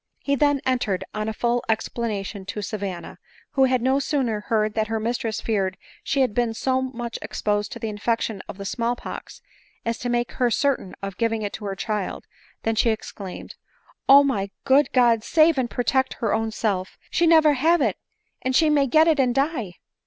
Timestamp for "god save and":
14.91-15.69